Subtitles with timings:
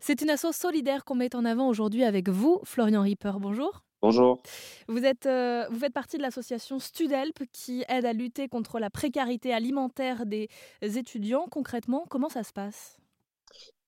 [0.00, 3.32] C'est une asso solidaire qu'on met en avant aujourd'hui avec vous, Florian Ripper.
[3.38, 3.84] Bonjour.
[4.00, 4.42] Bonjour.
[4.88, 8.88] Vous, êtes, euh, vous faites partie de l'association Studelp qui aide à lutter contre la
[8.88, 10.48] précarité alimentaire des
[10.80, 11.46] étudiants.
[11.50, 12.98] Concrètement, comment ça se passe?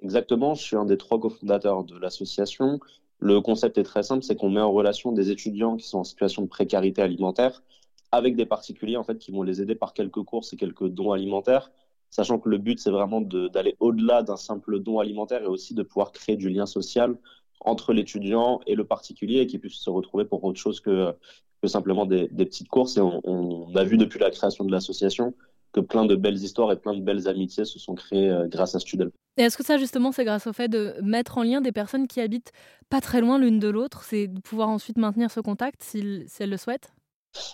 [0.00, 2.80] Exactement, je suis un des trois cofondateurs de l'association.
[3.18, 6.04] Le concept est très simple, c'est qu'on met en relation des étudiants qui sont en
[6.04, 7.62] situation de précarité alimentaire
[8.12, 11.12] avec des particuliers en fait qui vont les aider par quelques courses et quelques dons
[11.12, 11.70] alimentaires
[12.10, 15.82] sachant que le but, c'est vraiment d'aller au-delà d'un simple don alimentaire et aussi de
[15.82, 17.16] pouvoir créer du lien social
[17.60, 21.14] entre l'étudiant et le particulier et qu'ils puissent se retrouver pour autre chose que,
[21.64, 22.96] simplement des, petites courses.
[22.96, 25.34] Et on, a vu depuis la création de l'association
[25.72, 28.74] que plein de belles histoires et plein de belles amitiés se sont créées euh, grâce
[28.74, 29.10] à Studel.
[29.36, 32.08] Et est-ce que ça, justement, c'est grâce au fait de mettre en lien des personnes
[32.08, 32.52] qui habitent
[32.88, 36.50] pas très loin l'une de l'autre C'est de pouvoir ensuite maintenir ce contact si, elles
[36.50, 36.92] le souhaitent?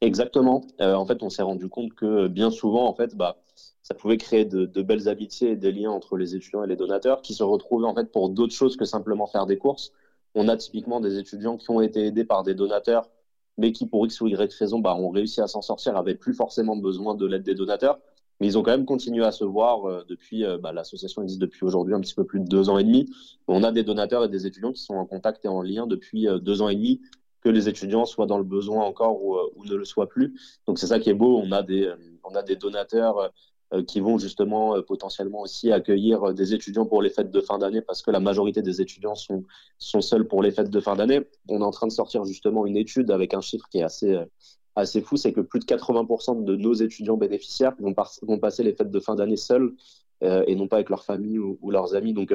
[0.00, 0.64] Exactement.
[0.80, 3.38] Euh, en fait, on s'est rendu compte que bien souvent, en fait, bah,
[3.82, 7.22] ça pouvait créer de, belles amitiés et des liens entre les étudiants et les donateurs
[7.22, 9.92] qui se retrouvaient en fait pour d'autres choses que simplement faire des courses.
[10.34, 13.08] On a typiquement des étudiants qui ont été aidés par des donateurs,
[13.58, 16.34] mais qui pour X ou Y raison bah, ont réussi à s'en sortir, n'avaient plus
[16.34, 18.00] forcément besoin de l'aide des donateurs,
[18.40, 21.40] mais ils ont quand même continué à se voir euh, depuis, euh, bah, l'association existe
[21.40, 23.08] depuis aujourd'hui un petit peu plus de deux ans et demi.
[23.46, 26.28] On a des donateurs et des étudiants qui sont en contact et en lien depuis
[26.28, 27.00] euh, deux ans et demi,
[27.46, 30.34] que les étudiants soient dans le besoin encore ou, ou ne le soient plus.
[30.66, 31.92] Donc c'est ça qui est beau, on a des,
[32.24, 33.30] on a des donateurs
[33.72, 37.40] euh, qui vont justement euh, potentiellement aussi accueillir euh, des étudiants pour les fêtes de
[37.40, 39.42] fin d'année parce que la majorité des étudiants sont,
[39.78, 41.22] sont seuls pour les fêtes de fin d'année.
[41.48, 44.16] On est en train de sortir justement une étude avec un chiffre qui est assez,
[44.76, 48.72] assez fou, c'est que plus de 80% de nos étudiants bénéficiaires vont, vont passer les
[48.72, 49.72] fêtes de fin d'année seuls
[50.22, 52.14] et non pas avec leur famille ou, leurs amis.
[52.14, 52.32] Donc,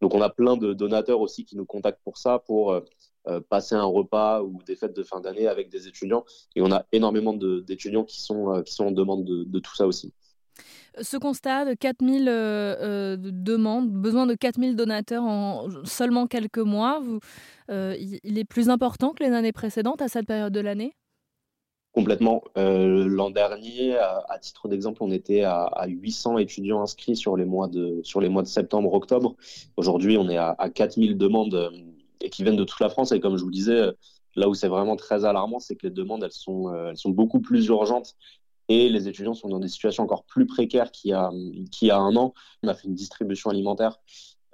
[0.00, 2.80] donc on a plein de donateurs aussi qui nous contactent pour ça, pour
[3.48, 6.24] passer un repas ou des fêtes de fin d'année avec des étudiants.
[6.56, 9.86] Et on a énormément d'étudiants qui sont, qui sont en demande de, de tout ça
[9.86, 10.12] aussi.
[11.00, 12.32] Ce constat de 4000 euh,
[12.80, 17.18] euh, demandes, besoin de 4000 donateurs en seulement quelques mois, vous,
[17.70, 20.94] euh, il est plus important que les années précédentes à cette période de l'année?
[21.92, 22.42] Complètement.
[22.56, 28.00] L'an dernier, à, titre d'exemple, on était à, 800 étudiants inscrits sur les mois de,
[28.02, 29.36] sur les mois de septembre, octobre.
[29.76, 31.70] Aujourd'hui, on est à, à 4000 demandes
[32.22, 33.12] et qui viennent de toute la France.
[33.12, 33.90] Et comme je vous disais,
[34.36, 37.40] là où c'est vraiment très alarmant, c'est que les demandes, elles sont, elles sont beaucoup
[37.40, 38.16] plus urgentes
[38.68, 41.30] et les étudiants sont dans des situations encore plus précaires qu'il y a,
[41.70, 42.32] qu'il y a un an.
[42.62, 43.98] On a fait une distribution alimentaire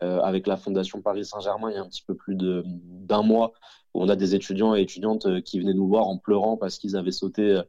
[0.03, 3.53] euh, avec la Fondation Paris Saint-Germain il y a un petit peu plus d'un mois,
[3.95, 6.78] où on a des étudiants et étudiantes euh, qui venaient nous voir en pleurant parce
[6.78, 7.61] qu'ils avaient sauté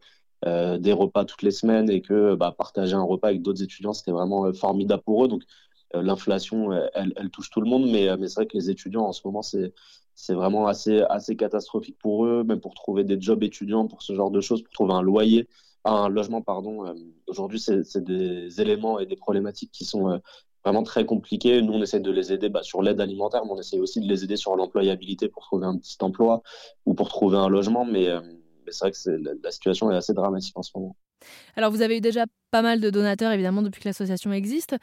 [0.46, 3.94] euh, des repas toutes les semaines et que bah, partager un repas avec d'autres étudiants,
[3.94, 5.28] c'était vraiment formidable pour eux.
[5.28, 5.44] Donc
[5.94, 9.12] l'inflation, elle, elle, touche tout le monde, mais, mais c'est vrai que les étudiants en
[9.12, 9.74] ce moment, c'est
[10.30, 14.32] vraiment assez, assez catastrophique pour eux, même pour trouver des jobs étudiants, pour ce genre
[14.32, 15.48] de choses, pour trouver un loyer
[15.86, 16.86] un logement, pardon.
[16.86, 16.94] Euh,
[17.28, 20.18] aujourd'hui, c'est des éléments et des problématiques qui sont euh,
[20.64, 21.62] vraiment très compliquées.
[21.62, 24.08] Nous, on essaie de les aider bah, sur l'aide alimentaire, mais on essaie aussi de
[24.08, 26.42] les aider sur l'employabilité pour trouver un petit emploi
[26.86, 27.86] ou pour trouver un logement.
[27.86, 28.22] Mais, euh,
[28.72, 30.96] c'est vrai que la, situation est assez dramatique en ce moment.
[31.56, 34.75] Alors, vous avez eu déjà pas mal de donateurs, évidemment, depuis que l'association existe.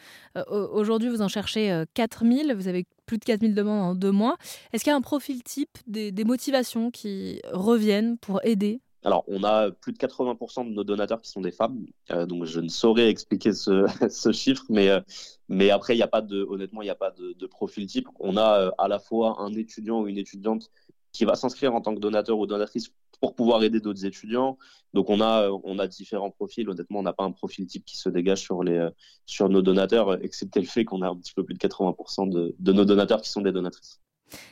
[0.49, 2.55] Aujourd'hui, vous en cherchez 4000.
[2.55, 4.37] Vous avez plus de 4000 demandes en deux mois.
[4.73, 8.81] Est-ce qu'il y a un profil type, des, motivations qui reviennent pour aider?
[9.05, 12.45] Alors, on a plus de 80% de nos donateurs qui sont des femmes, euh, donc
[12.45, 13.87] je ne saurais expliquer ce,
[14.33, 15.01] chiffre, mais, euh,
[15.49, 18.09] mais après, il n'y a pas de, honnêtement, il n'y a pas de, profil type.
[18.19, 20.73] On a euh, à la fois un étudiant ou une étudiante
[21.13, 22.91] qui va s'inscrire en tant que donateur ou donatrice
[23.21, 24.59] pour pouvoir aider d'autres étudiants.
[24.95, 26.69] Donc, on a, on a différents profils.
[26.69, 28.89] Honnêtement, on n'a pas un profil type qui se dégage sur, les,
[29.27, 32.55] sur nos donateurs, excepté le fait qu'on a un petit peu plus de 80% de,
[32.59, 34.01] de nos donateurs qui sont des donatrices.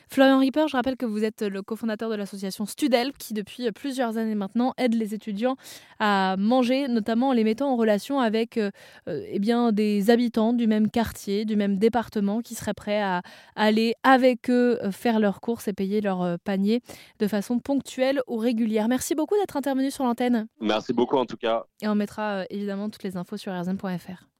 [0.09, 4.17] Florian Ripper, je rappelle que vous êtes le cofondateur de l'association Studel, qui depuis plusieurs
[4.17, 5.55] années maintenant aide les étudiants
[5.99, 8.71] à manger, notamment en les mettant en relation avec euh,
[9.07, 13.21] euh, eh bien, des habitants du même quartier, du même département, qui seraient prêts à
[13.55, 16.81] aller avec eux euh, faire leurs courses et payer leur panier
[17.19, 18.87] de façon ponctuelle ou régulière.
[18.87, 20.47] Merci beaucoup d'être intervenu sur l'antenne.
[20.59, 21.65] Merci beaucoup en tout cas.
[21.81, 24.34] Et on mettra évidemment toutes les infos sur rzn.fr.